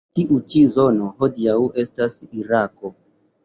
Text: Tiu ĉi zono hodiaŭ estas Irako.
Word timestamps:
Tiu 0.19 0.37
ĉi 0.53 0.63
zono 0.77 1.11
hodiaŭ 1.21 1.57
estas 1.87 2.19
Irako. 2.41 2.97